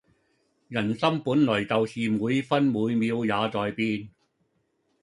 [0.67, 4.09] 人心本來就是每分每秒也在變